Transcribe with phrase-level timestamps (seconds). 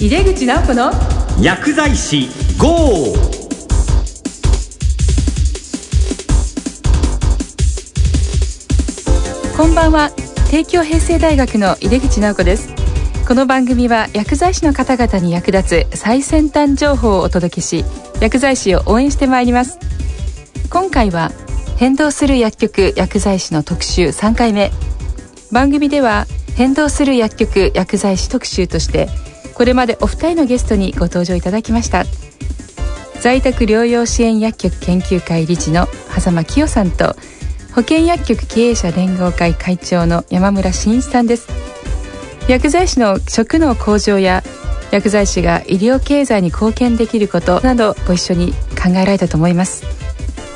[0.00, 0.90] 井出口直子の
[1.40, 3.14] 薬剤師 GO!
[9.56, 10.10] こんばんは。
[10.50, 12.70] 帝京平成大学の井出口直子です。
[13.26, 17.84] この番組は薬剤師の方々に役立つ最先端情報をお届けし
[18.20, 19.78] 薬剤師を応援してまいります。
[20.70, 21.30] 今回は
[21.76, 24.72] 変動する薬局薬剤師の特集3回目。
[25.52, 26.26] 番組では
[26.56, 29.08] 変動する薬局薬剤師特集として
[29.54, 32.04] これまでお二人のゲストにご登場いただきました。
[33.20, 37.16] 在宅療養支援薬局研究会理事の狭間清さんと
[37.74, 41.48] 保健薬局経営者連合会会長の山村真一さんです。
[42.48, 44.42] 薬剤師の職能向上や
[44.90, 49.84] 薬剤師が医療経済に貢献できることなどご一緒に考えられたと思います。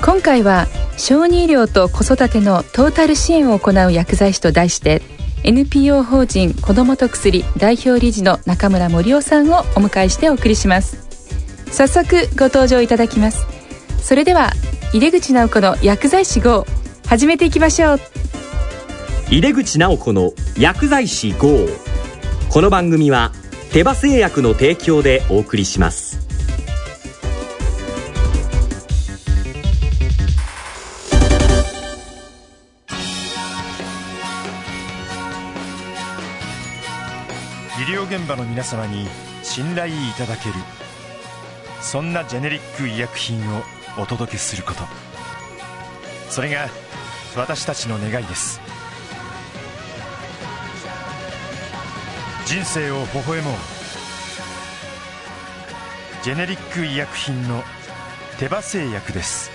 [0.05, 5.03] 今回は小児医療と子育てのトータル支援を行う薬剤師と題して
[5.45, 11.07] NPO 法人子どもと薬代表理事の中村森夫さんをお迎えしてお送りします。
[11.71, 13.47] 早速ご登場いただきます。
[14.03, 14.51] それでは
[14.93, 16.67] 井出口直子の薬剤師号
[17.07, 18.01] 始めていきましょう。
[19.31, 21.67] 井出口直子の薬剤師 GO!
[22.51, 23.33] この番組は
[23.73, 26.18] 手羽製薬の提供でお送りします。
[38.29, 39.07] 場の皆様に
[39.43, 40.55] 信頼いただける。
[41.81, 43.63] そんなジェネリック医薬品を
[43.99, 44.81] お届けすること。
[46.29, 46.69] それが
[47.37, 48.61] 私たちの願いです。
[52.45, 53.55] 人生を微笑もう。
[56.23, 57.63] ジェネリック医薬品の
[58.39, 59.51] 手羽製薬です。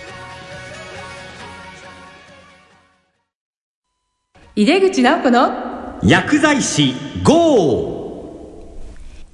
[4.56, 6.94] 井出口直子の薬剤師
[7.24, 8.03] GO!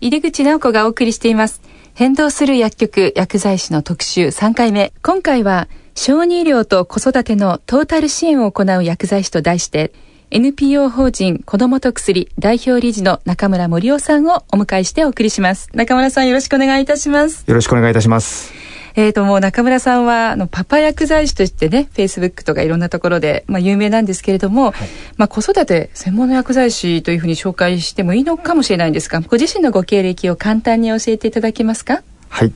[0.02, 1.62] 井出口直子がお送りしています。
[1.94, 4.94] 変動する薬局薬剤師の特集3回目。
[5.04, 9.92] 今回は小児医療と子育てのトータル支援を行う薬剤師と題して
[10.32, 15.70] NPO 法人子どもと薬代表理事の中村森夫さんをお迎えしてお送りします。
[15.74, 17.44] 中村さんよろしくお願いいたします。
[17.48, 18.69] よろしくお願いいたします。
[18.96, 24.74] えーともう中村さんはあのパパ薬剤師としてねフェイスブックとかいろんなところで、まあ、有名なんですけれども、
[25.18, 32.02] まあ、子育て専門の薬剤師というふうに紹介してもいいのかもしれないんですがご自身のご経歴を簡単に教えていただけますか？
[32.30, 32.54] はい。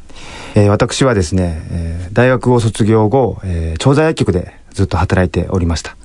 [0.56, 5.96] えー私はですね、えー大学を卒業後、えー調剤薬局でずっと働いておりました。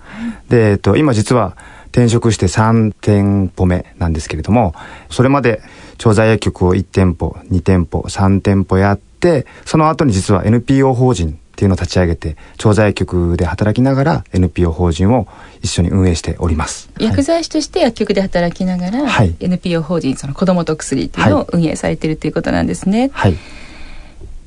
[0.48, 1.56] で、えっと、今実は
[1.92, 4.74] 転職して3店舗目なんですけれども、
[5.10, 5.60] それまで
[5.98, 9.07] 調剤薬局を1店舗、2店舗、3店舗やって、
[9.64, 15.26] その後に実は NPO 法人っていうのを立ち上げて、調剤薬局で働きながら NPO 法人を
[15.60, 16.88] 一緒に運営しております。
[17.00, 19.34] 薬剤師として薬局で働きながら、はい。
[19.40, 23.36] NPO 法人その子どもと薬っていうのを運営されてるということなんですね、はい。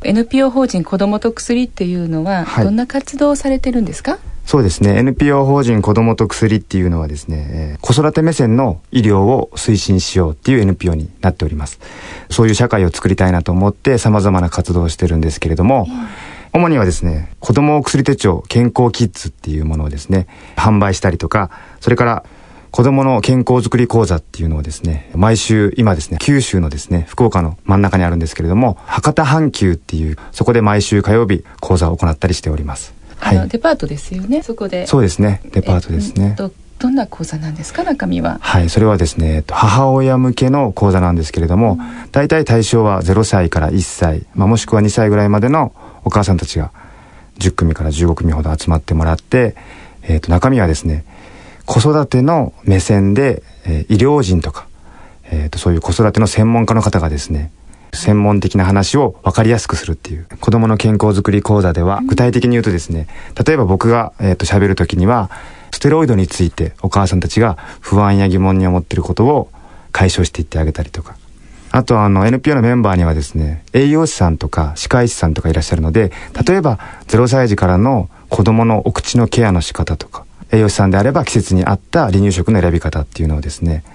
[0.03, 2.63] NPO 法人子どもと薬っていうのは、はい。
[2.63, 4.17] どんな活動をされてるんですか？
[4.45, 4.97] そうですね。
[4.97, 11.79] NPO 法人子どもと薬っていうのはですね、えー子育て目線の医療を推進しようっていう NPO になっております。
[12.29, 15.87] そういう社会を作りたいなと思って様々な活動をしてるんですけれども、
[16.53, 22.23] 主にはですね、子供お薬手帳健康キッズっていうものをですね、販売したりとか、それから
[22.71, 32.93] 子供の健康づくり講座っていうのをですね、毎週、今ですね、九州のですね、福岡の真ん中にあるんですけれども、博多阪急っていう、そこで毎週火曜日講座を行ったりしております。
[33.21, 34.43] あの、デパートですよね？
[34.43, 34.85] そこで。
[34.87, 35.41] そうですね。
[35.51, 36.29] デパートですね。
[36.29, 37.83] えっとどんな講座なんですか？
[37.83, 38.39] 中身は。
[38.41, 41.77] はい、それはですね、えっと母親向けの講座なんですけれども、
[42.11, 45.73] 大体対象は0歳から1歳、まあ、もしくは2歳ぐらいまでの
[46.03, 46.71] お母さんたちが
[47.37, 49.55] 10組から15組ほど集まってもらって、
[50.01, 51.05] えっと中身はですね、
[51.65, 54.65] 子育ての目線で、えー医療人とか、
[55.29, 57.51] えっとそういう子育ての専門家の方がですね、
[57.93, 60.27] 専門的な話を分かりやすくするっていう。
[60.39, 63.07] 子供の健康づくり講座では具体的に言うとですね
[63.45, 65.29] 例えば僕が、えー、と喋る時には
[65.71, 69.49] ステロイドについてお母さんたちが不安や疑問に思っていることを
[69.91, 71.15] 解消していってあげたりとか。
[71.73, 76.11] あとあの NPO のメンバーにはですね栄養士さんとか歯科医師さんとかいらっしゃるので
[76.45, 83.85] 例えば0歳児からの子供のお口のケアの仕方とか栄養士さんであれば季節に合った離乳食の選び方っていうのをですね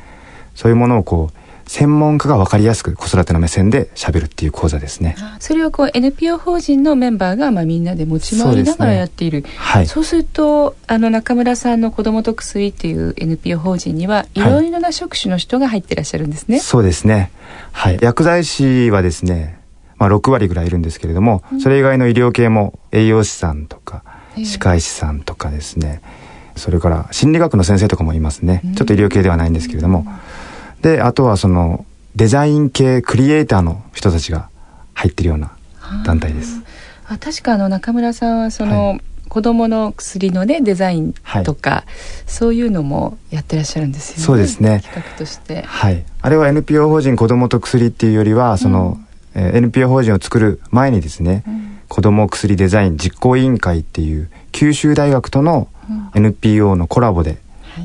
[0.54, 5.16] そういうものをこう専門家が分かりやすく子育ての目線で喋るっていう講座ですね。
[5.40, 17.30] それをこう NPO 法人のメンバーがまあみんなで持ち回りながらやっているはいそうするとあの中村さんの子どもと薬っていう NPO 法人にはいはいろいろな職種の人が入ってらっしゃるんですね、そうですね。
[17.72, 17.98] はい。
[18.00, 19.58] 薬剤師はですね、
[19.96, 24.02] まあ6割ぐらいいるんですけれども、それ以外の医療系も栄養士さんとか、
[24.36, 26.02] ええ歯科医師さんとかですね、
[26.56, 28.60] それから心理学の先生とかもいますね。
[28.64, 30.06] うんちょっと医療系ではないんですけれども。
[30.86, 31.84] で、あとはその、
[32.14, 34.48] デザイン系クリエイターの人たちが
[34.94, 35.56] 入ってるような
[36.04, 36.62] 団体です
[37.08, 41.12] あ確かあの中村さんはその、はい子供の薬のねデザイン
[41.44, 41.84] とか、はい、
[42.26, 44.22] そういうのもやってらっしゃるんですよね。
[44.22, 44.80] そうですね。
[44.82, 45.62] 企画として。
[45.62, 46.04] はい。
[46.22, 48.98] あれは NPO 法人子供と薬っていうよりはその、
[49.34, 55.68] うん、えー、NPO 法人を作る前にですね、うん、子供薬デザイン実行委員会っていう九州大学との
[56.14, 57.38] NPO のコラボで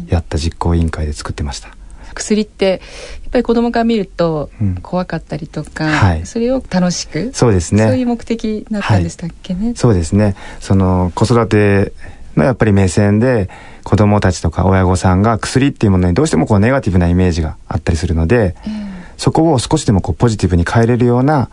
[0.08, 1.76] やった実行委員会で作ってました。
[2.14, 2.82] 薬って
[3.24, 4.50] やっぱり子供から見ると
[4.82, 7.86] 怖かったりとか、うんはい、それを楽しくそうですね。
[7.86, 10.36] そういう目的だったんでしたっけね、はい、そうですね。
[10.60, 11.94] その子育て
[12.36, 13.50] のやっぱり目線で
[13.84, 21.50] 子供たちとか親御さんが薬っていうものにどうしてもこうネガティブなイメージがあったりするので、えー、そこを少しでもこうポジティブに変えれるような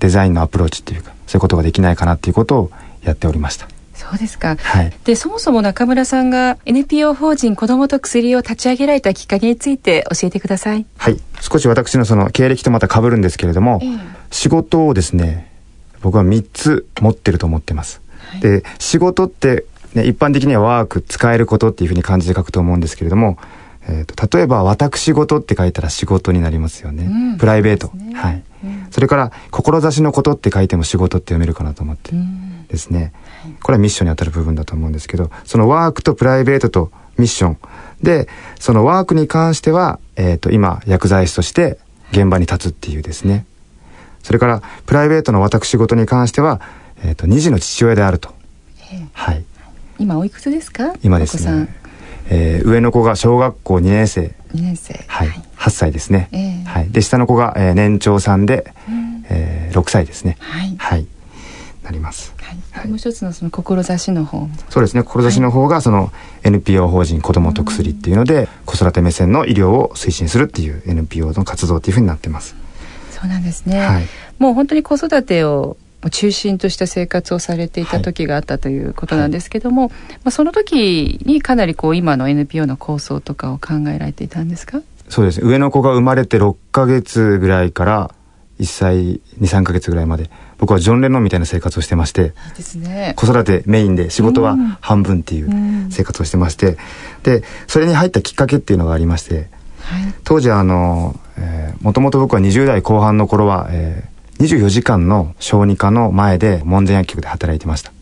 [0.00, 2.70] デザインのアプローチっていうかそういうことができないかなっていうことを
[3.02, 3.68] やっておりました。
[4.10, 10.86] そうですか、はい、でそもそも中村さんが NPO 法人子どもと薬を立ち上げられたきっかけについて教えてください。
[10.98, 11.20] はい。
[11.40, 13.86] 少し私のその経歴とまた被るんですけれども、え
[14.30, 15.50] 仕事をですね
[16.00, 18.00] 僕は3つ持ってると思ってます、
[18.30, 23.38] はい、で仕事ってね、一般的にはワーク使えることっていうふうに漢字で書くと思うんですけれども、
[23.88, 32.12] えーと、例えば私事って書いたら仕事になりますよね、うん、プライベート、ね、はい、うん、それから志のことって書いても仕事って読めるかなと思って。
[32.68, 33.12] ですね、
[33.62, 37.58] これはミッションに当たる部分だと思うんですけど、そのワークとプライベートとミッション。
[38.02, 41.78] で、そのワークに関しては、えっ、ー、と、今、薬剤師として
[42.12, 43.44] 現場に立つっていうですね。
[44.22, 46.62] それから、プライベートの私事に関しては、
[47.04, 48.32] えっ、ー、と、二児の父親であると。
[49.12, 49.44] はい。
[49.98, 50.94] 今、おいくつですか？
[51.02, 51.68] 今ですね。
[52.28, 54.34] えー、上の子が小学校2年生。
[54.54, 54.94] 2年生。
[55.06, 55.28] はい。
[55.28, 56.28] はい、8歳ですね。
[56.32, 56.90] えー、はい。
[56.90, 60.36] で、下の子が、えー、年長さんで、うん、えー、6歳ですね。
[60.40, 60.74] はい。
[60.78, 61.06] はい。
[61.82, 62.34] なります。
[62.72, 66.10] はい、もう一つのその志の方そうですね志の方がその
[66.42, 72.56] NPO 法人子どもと薬っていうので、子育て目線の医療を推進するっていう NPO の活動っていうふうになってます
[73.10, 74.06] そうなんですね、はい、
[74.38, 75.76] もう本当に子育てを
[76.10, 79.96] 中心とした生活をされていた時があったということなんですけども、はい、ま
[80.26, 84.82] あ、その時にかなりこう今の NPO の構想とかを考えられていたんですか？
[85.08, 88.14] そうです上の子が生まれて6か月ぐらいから
[88.60, 92.32] 1歳23か月ぐらいまで僕はジョン・レノンみたいな生活をしてまして、
[92.76, 96.76] ね、子育てメインで仕事は半分っていう生活をしてまして、
[97.24, 99.48] でそれに入ったきっかけっていうのがありまして、
[99.80, 104.11] はい、当時あの、えー、もともと僕は20代後半の頃は、えー、
[104.42, 107.92] 24時間の小児科の前で門前薬局で働いてました。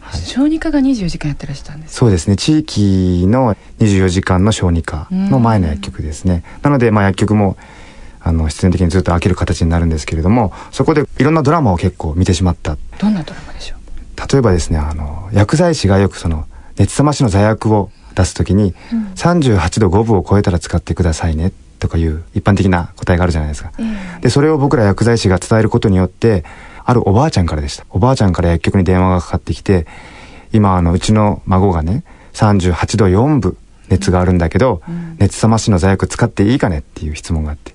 [0.00, 2.36] はい、小児科が24時間やってらっしたんですそうですね。
[2.36, 6.42] 地域の24時間の小児科の前の薬局ですね。
[6.62, 7.56] なのでまあ薬局も
[8.20, 12.76] あの必然的にずっと開ける形になるんですけれどもそこでいろんなドラマを結構見てしまった。
[12.98, 14.32] どんなドラマでしょう？
[14.32, 16.46] 例えばですねあの薬剤師がよくその
[16.76, 21.52] 熱冷ましの座薬を出す時に、うん、38度5分を超えたら使ってくださいね
[21.84, 26.42] とかいう一般的な答えがあるじゃないですか、えー、でそれを僕ら薬剤師が伝えることによって
[26.82, 27.84] あるおばあちゃんからでした。
[27.90, 29.86] おばあちゃんから薬局に電話がかかってきて
[30.52, 33.56] 今あのうちの孫がね38度4分
[33.90, 37.74] 熱があるんだけど、うん、熱冷ましの座薬使っていいかねっていう質問があって。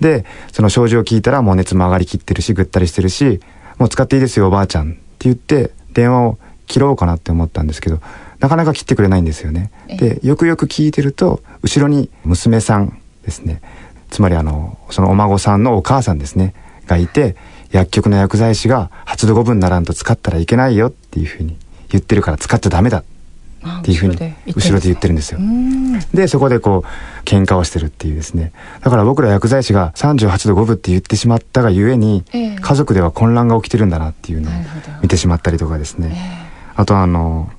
[0.00, 3.40] で、その症状を聞いたらもう熱も上がりきってるし、ぐったりしてるし、
[3.78, 8.00] もう使っていいですよおばあちゃんって言って、電話を切ろうかなって思ったんですけど、
[8.40, 9.70] なかなか切ってくれないんですよね。
[9.88, 13.60] で、よくよく聞いてると、後ろに娘さんですね。
[14.10, 16.54] つまりあの、そのお孫さんのお母さんですね。
[16.86, 17.36] がいて、
[17.70, 21.56] 薬局の薬剤師が8度5分ならんと使ったらいけないよっていうふうに
[21.88, 23.02] 言ってるから使っちゃダメだ。
[23.80, 24.16] っていうふうに
[24.54, 25.40] 後ろで言ってるんですよ。
[26.12, 28.52] でそこでこう喧嘩をしてるっていうですね。
[28.82, 34.52] だから僕ら薬剤師が38度5分って言ってしまったがゆえに、えー、家族では混乱が起きてるんだなっていうのを
[35.02, 36.12] 見てしまったりとかですね、
[36.74, 37.50] えー、あとあの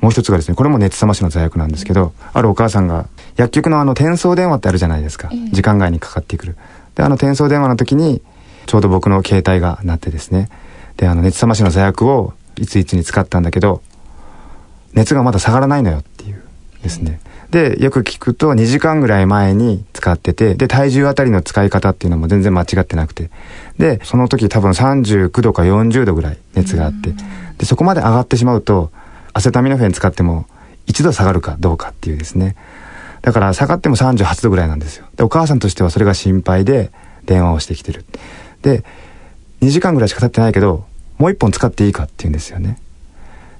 [0.00, 3.08] もう一つがですねこれも熱冷ましの座薬なんですけど、あるお母さんが
[3.38, 6.56] 薬局のあの転送電話ってあるじゃないですか、えー、時間外にかかってくる
[6.94, 8.20] であの転送電話の時に
[8.66, 10.50] ちょうど僕の携帯が鳴ってですね
[10.98, 13.82] であの熱冷ましの座薬をいついつに使ったんだけど
[14.92, 16.42] 熱がまだ下がらないのよっていう
[16.82, 17.20] ですね。
[17.50, 23.30] で、よく聞くと2時間ぐらい前に使ってて、で、体重あたりの使い方っていうのも全然間違ってなくて。
[23.78, 27.14] で、その時多分39度か40度ぐらい熱があって、
[27.56, 28.90] で、そこまで上がってしまうと、
[29.32, 30.46] アセタミノフェン使っても
[30.88, 32.54] 1度下がるかどうかっていうですね。
[33.22, 35.06] だから下がっても38度ぐらいなんですよ。
[35.16, 36.90] で、お母さんとしてはそれが心配で
[37.24, 38.04] 電話をしてきてる。
[38.62, 38.84] で、
[39.60, 40.86] 2時間ぐらいしか経ってないけど、
[41.18, 42.78] もう1本使っていいかって言うんですよね。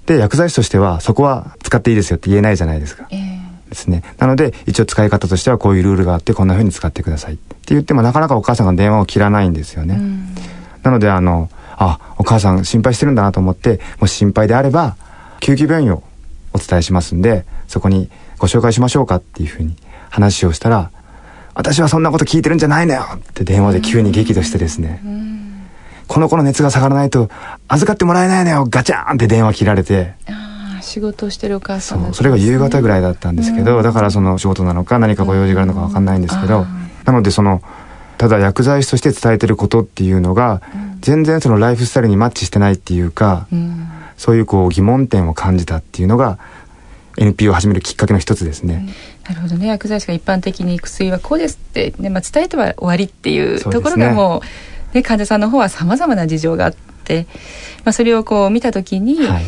[0.08, 3.06] で薬剤師としてはそこは使っていいですよって言えないじゃないですか。
[3.10, 4.02] えー、ですね。
[4.16, 10.00] なので一応使い方としてはこういうルールがあってこんな風に使ってくださいって言ってもなかなかお母さんが電話を切らないんですよね。
[10.82, 14.96] なのであのあお母さん心配してるんだなと思ってもし心配であれば
[15.40, 16.02] 救急病院を
[16.54, 19.76] お伝えしますんでそこにご紹介しましょうかっていう風に
[20.10, 20.90] 話をしたら
[21.54, 25.02] 私はそんなこと聞いてるんじゃないのよって電話で急に激怒してですね、
[26.06, 27.28] この子の熱が下がらないと
[27.66, 30.14] 預かってもらえないのよガチャーンって電話切られて。
[30.80, 36.64] 仕事をしてるお母さん、ね、それが夕方ぐらいだったんですけど、だからその仕事なのか何かご用事があるのか分かんないんですけど、
[37.04, 37.60] なのでその
[38.18, 40.62] ただ薬剤師として伝えてることっていうのが、
[41.00, 43.46] 全然そのライフスタイルにマッチしてないっていうか、
[44.16, 46.38] そういうこう疑問点を感じたっていうのが
[47.18, 48.88] NPO を始めるきっかけの一つですね。
[49.28, 49.66] なるほどね。
[49.66, 54.42] 薬剤師が一般的に薬はこうですって、ねまあ、伝えては終わりっていうところがも
[54.92, 57.26] う、ね、患者さんの方はさまざまな事情があって、
[57.84, 59.44] まあ、それをこう見た時に、はい。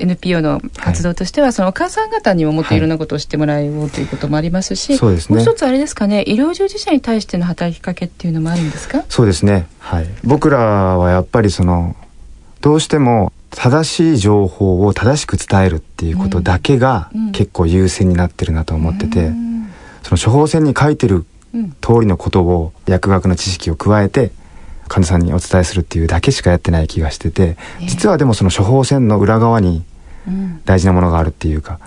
[0.00, 6.22] NPO の活動としては、そのお母さん方にももっといろんなことを知ってもらおうということもありますし、そうですね、もう一つあれですかね。
[6.28, 9.04] 医療従事者に対しての働きかけっていうのもあるんですか？
[9.08, 11.96] そうですね、はい、僕らはやっぱりその
[12.60, 19.32] どうしても正しい情報を正しく伝えるっていうことだけが結構優先になってるなと思ってて、
[20.02, 21.24] その処方箋に書いてる
[21.80, 24.32] 通りのことを薬学の知識を加えて
[24.86, 29.84] 患者さんにお伝えするっていうだけしかやってない気がしてて実はでもその処方箋の裏側に
[30.64, 31.80] 大事なものがあるっていうか、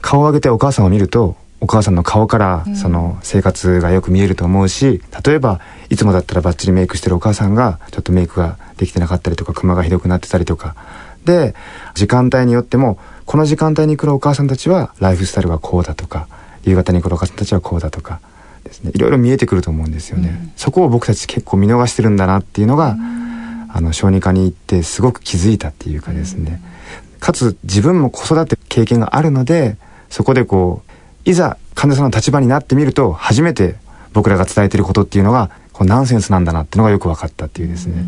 [0.00, 10.74] 顔を上げてお母さんを見るとお母さんの顔からその生活がよく見えると思うし例えばいつもだったらバッチリメイクしてるお母さんがちょっとメイクができてなかったりとかクマがひどくなってたりとか。
[11.24, 11.54] で
[11.94, 16.28] 時間帯によってもこの時間帯に来るお母さんたちはライフスタイルがこうだとか
[16.64, 18.20] 夕方に来るお母さんたちはこうだとか
[18.64, 18.90] ですね。
[18.94, 26.60] いろいろ見えてくると思うんですよね、うん、そこを僕たち結構見逃してるんだなっていうのが、うん、あの小児科に行ってすごく気づいたっていうかですね、
[27.14, 29.76] うん、かつ自分も子育て経験があるので
[30.08, 30.89] そこでこう
[31.24, 33.76] いざ患者さんの立場になってみると初めて
[34.12, 38.04] 僕らが伝えてることっていうのがこうナンセンスなんだなっていうのがよく分かったっていうですね。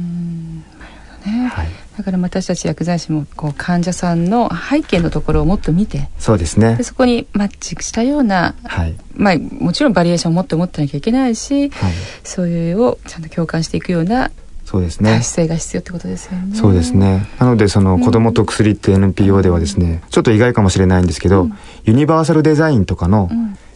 [1.26, 6.76] ね、はい、だから私たち薬剤師もこう患者さんの背景のところをもっと見てそうですね。
[6.76, 11.92] でそこにマッチしたような、はい、まあ、もちろんバリエーションをもっと持ってなきゃいけないし、はい、
[12.24, 14.30] そういうをちゃんと共感していくような
[14.64, 15.10] そうですね。
[15.10, 16.56] 体制が必要ってことですよね。
[16.56, 17.28] そうですね。
[17.38, 21.52] なのでその子供と薬って NPO ではですね、うん、ちょっと意外かもしれないんですけど、うん、
[21.84, 23.30] ユニバーサルデザインとかの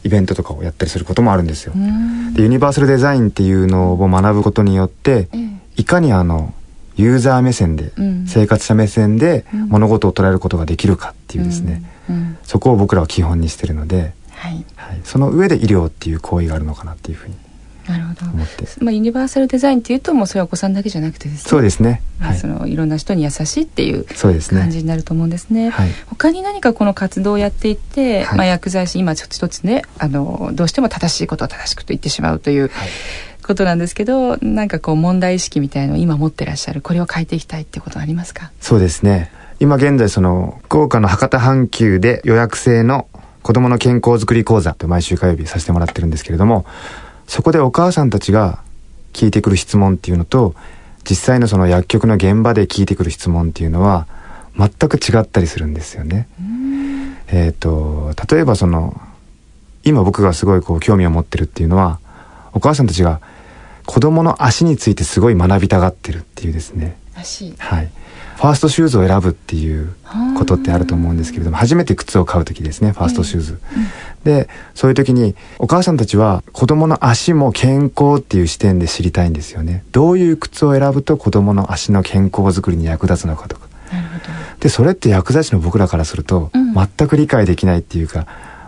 [0.04, 1.72] イベントとかをやったりすることもあるんですよ。
[1.76, 5.28] うん、でユニバーサルデザインっていうのを学ぶことによって、
[5.76, 6.54] いかにあの
[6.96, 7.92] ユーザー目線で、
[8.26, 11.82] 生活者目線で物事を捉えることができるかっていうですね、
[12.42, 17.34] そこを僕らは基本にしてるので、はい、はい、その上で医療っていう行為があるのかなっていうふうに
[17.88, 18.26] なるほど。
[18.80, 21.50] まあユニバーサルデザインっていうともうそれはお子さんだけじゃなくてですね。
[21.50, 22.02] そうですね。
[22.18, 25.70] はい、そのいろんな人に優しいっていう感じになると思うんですね。
[25.70, 32.70] はい、他に何かこの活動をやっていて、はい、まあ薬剤師今ちょっと一つねあのどうしても正しいことを正しくと言ってしまうという。
[33.46, 38.50] ことなんですけどなんかこう問題意識みたいのを今持ってらっしゃるこれを変えていきたいってことはありますか？
[38.60, 43.06] そうですね今現在その福岡の博多阪急で予約制の
[43.44, 46.66] 子供の健康づくり講座と毎週火曜日させてもらってるんですけれども
[47.26, 48.60] そこでお母さんたちが
[49.12, 50.54] 聞いてくる質問っていうのと
[51.08, 54.06] 実際のその薬局の現場で聞いてくる質問っていうのは
[54.56, 56.28] 全く違ったりするんですよね。
[57.28, 59.00] えっ、ー、と例えばその
[59.84, 62.00] 今僕がすごいこう興味を持ってるっていうのは
[62.52, 63.20] お母さんたちが
[63.84, 66.96] 子供の足についてすごい学びたがってるっていうですね。
[67.16, 67.90] 足はい。
[68.36, 69.94] ファーストシューズを選ぶっていう
[70.36, 73.58] ことってあると思うんですけれども初めて靴を買う時ですねファーストシューズ、うん。
[73.58, 73.88] うん、
[74.24, 79.84] でそういう時にお母さんたちは子供の足も健康っていう視点で知りたいんですよね。
[79.92, 83.66] どういう靴を選ぶと子供の足の健康づくりに役立つのかとか。
[84.60, 88.26] でそれって薬剤師の僕らからすると全く理解できないっていうか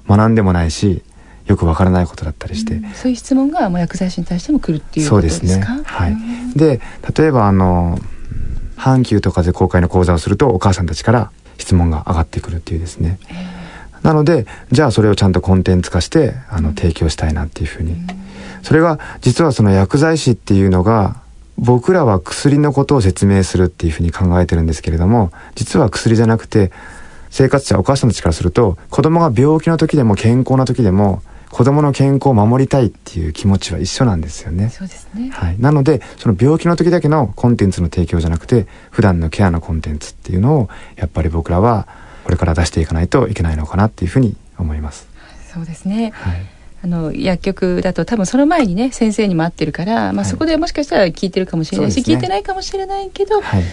[0.08, 1.02] 学んでもないし
[1.46, 5.44] よくわからないことだったりして、うん、そういう質問がもう薬剤師に対しても来るっていうことですか？
[5.44, 5.82] そうですね。
[5.84, 6.16] はい、
[6.56, 6.80] で
[7.16, 7.98] 例えばあの
[8.78, 13.18] 阪急とかで公開の講座をするとお母さんたちから質問が上がってくるっていうですね。
[14.02, 17.96] なのでじゃあそれをちゃんとコンテンツ化してあの提供したいなっていうふうに。
[18.62, 21.16] それが実はその薬剤師っていうのが
[21.56, 26.70] 僕らは薬のことを説明するっていうふうに考えてるんですけれども実は薬じゃなくて
[27.30, 34.68] 生活者お母さんたちからすると子供が病気の時でも健康な時でも子供の健康を守りたいっていう気持ちは一緒なんですよね。
[34.68, 35.30] そうですね。
[35.30, 35.56] はい。
[35.58, 41.88] なので、その病気の時だけのコンテンツの提供じゃなくて、普段のケアのコンテンツっていうのを、やっぱり僕らは
[42.24, 45.08] これから出していかないといけないのかなっていうふうに思います。
[45.52, 46.12] そうですね。
[46.14, 46.46] はい。
[46.80, 53.64] あの薬局だと多分その前にね先生にも会ってるから、まあ、そこでもしかしたら聞いてるかもしれないし、ね、聞いてないかもしれないけど、はい、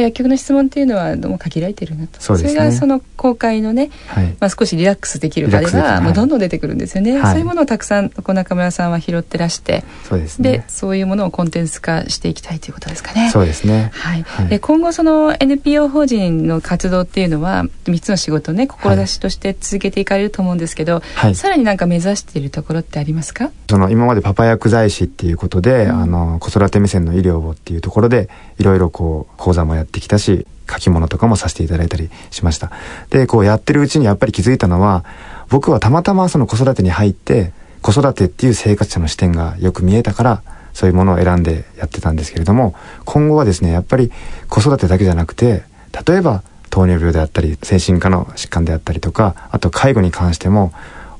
[0.00, 2.20] 薬局の質問っていうのはどうも限られてるなと。
[2.20, 13.30] そね、れがその公開のね、はい、まあ、少しリラックスできる場ではもうどんどん出てくるんですよね、はい、そういうものをたくさんこう中村さんは拾ってらしてそうです、ね、でそういうものをコンテンツ化していきたいということですかね。
[13.30, 14.24] そうですね、はい。
[14.48, 23.50] で今後その NPO 法人の活動っていうのは3つの仕事ね志として続けていかれると思うんですけど、はい、さらになんか目指しているところってありますか？
[23.70, 28.28] その今までパパ薬剤師っていうことで、うん、あの子育て目線の医療をっていうところで
[28.58, 32.70] いろいろこう講座もやってきたし書き物とかもさせていただいたりしました。
[33.10, 35.04] で、こうやってるうちにやっぱり気づいたのは、
[35.48, 40.42] 僕はたまたまその子育てに入って、子育てっていう生活者の視点がよく見えたから、
[40.74, 44.12] そういうものを選んでやってたんですけれども、今後はですね、やっぱり
[44.48, 45.64] 子育てだけじゃなくて、
[46.06, 50.72] 例えば糖尿病であったり、精神科の疾患であったりとか、あと介護に関しても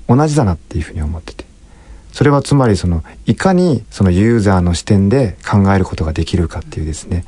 [0.08, 1.48] 同じだなっていうふうに思ってて。
[2.12, 7.24] それはつまりその、いかにそのユーザーの視点で考えることができるかっていうですね、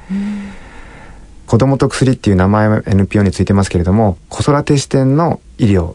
[1.51, 5.95] 子供と薬っていう名前は NPO についてますけれども、子育て視点の医療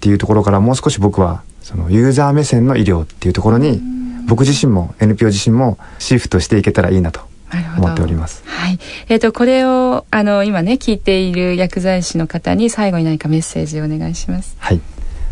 [0.00, 3.80] ていうところからもう少し僕はそのユーザー目線の医療っていうところに
[4.26, 7.22] 僕自身も NPO 自身もシフトしていけたらいいなと
[7.78, 8.42] 思っております。
[8.44, 8.78] はい。
[9.08, 14.54] えっ、ー、と、これを、あの、今ね、聞いている薬剤師の方に最後に何かメッセージをお願いします。
[14.58, 14.82] はい。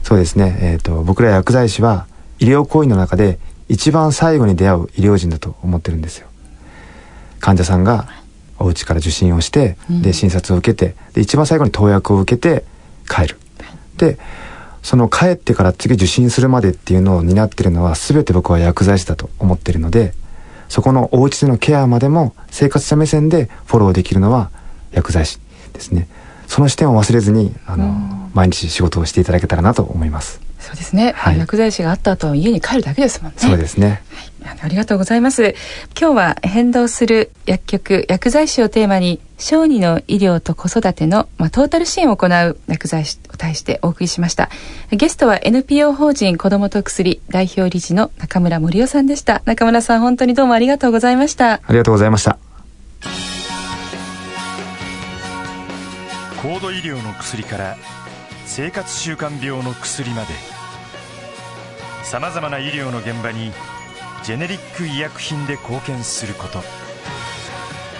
[0.02, 0.58] そうですね。
[0.62, 2.06] えっ、ー、と、僕ら薬剤師は
[2.38, 6.26] 医療行為の中で一番最後に出会う医療人だと思ってるんですよ。
[7.40, 8.08] 患者さんが
[8.58, 12.64] お家から受診をして、うん、で診察を受けてで一番最後に投薬を受けて
[13.08, 13.38] 帰る。
[13.96, 14.18] で
[14.82, 20.14] その帰ってから次受診するまでっていうのを担ってるのは全て僕は薬剤師だと思ってるので
[20.68, 24.50] そこのお家でのケアまでも生活者目線でフォローできるのは
[24.92, 25.40] 薬剤師
[25.72, 26.08] ですね。
[26.46, 30.47] その視点を忘れずにあの、うん、毎日仕事をしていただけたらなと思います。
[30.68, 33.38] そうですね、はい、薬剤師があった後家に帰るだけですもんね。
[33.38, 34.02] そうですね、
[34.42, 35.54] はい、ありがとうございます。
[35.98, 44.50] 今日は変動する薬局薬剤師をテーマに小児の医療と子育ての、まあ、トータル支援を行う薬剤師を対してお送りしました。
[44.90, 49.40] ゲストは NPO 法人子どもと薬代表理事の中村森夫さんでした。
[49.46, 51.52] 中村さん本当にどうもありがとうございました。
[51.54, 52.38] ありがとうございました。
[56.42, 57.76] 高度医療の薬から
[58.44, 60.57] 生活習慣病の薬まで
[62.08, 63.52] さまざまな医療の現場に
[64.24, 66.62] ジェネリック医薬品で貢献すること。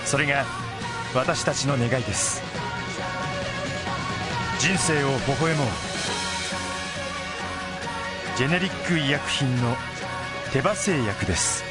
[0.07, 0.47] それが
[1.15, 2.43] 私たちの願いです。
[4.59, 5.67] 人生を微笑もう。
[8.39, 9.77] ジェネリック医薬品の
[10.55, 11.63] 手羽製薬です。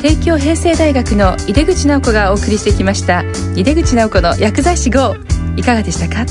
[0.00, 3.22] 帝京平成大学の井出口直子がお送りしてきました。
[3.54, 5.14] 井出口直子の薬剤師 GO
[5.56, 6.26] いかがでしたか？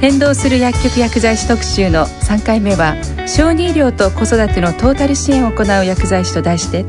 [0.00, 6.86] 変動する薬局薬剤師特集の3回目は小児医療と子育てのトータル支援を行う薬剤師と題して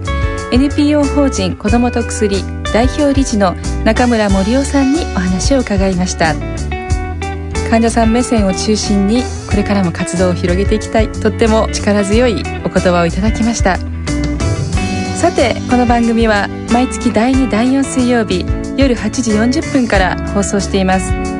[0.53, 2.41] NPO 法人子どもと薬
[2.73, 6.33] 代表理事の中村森夫さんにお話を伺いました。
[7.69, 11.11] 患者さん目線を中心にこれからも活動を広げていきたい。
[11.11, 13.77] とっても力強いお言葉をいただきました。
[15.17, 18.45] さてこの番組は毎月第2第4水曜日
[18.77, 21.30] 夜8時40分から放送しています。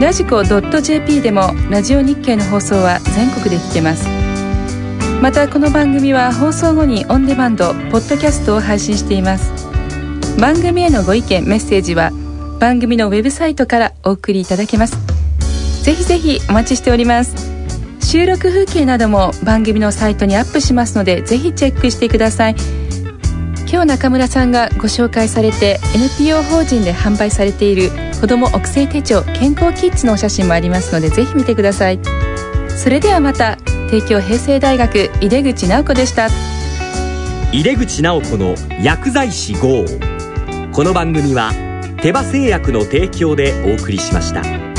[0.00, 4.08] ラジコ .jp でもラジオ日経の放送は全国で聞けます。
[5.20, 9.52] またこの番組は放送後にオンデマンドポッドキャストを配信しています。
[10.40, 12.12] 番組へのご意見メッセージは
[12.58, 14.96] 番組のウェブサイトからお送りいただけます。
[15.84, 17.52] ぜひぜひお待ちしております。
[18.00, 22.56] 収録風景なども番組のサイトにアップしますのでぜひチェックしてください。
[23.70, 31.98] 今日中村さんがご紹介されて NPO 法人で販売されている子ども育成手帳健康キッズのお写真もありますのでぜひ見てください。
[32.68, 33.56] それではまた
[33.90, 36.28] 帝京平成大学井出口直子でした。
[37.50, 39.86] 井出口直子の薬剤師号。
[40.70, 41.52] この番組は
[42.02, 44.69] 手羽製薬の提供でお送りしました。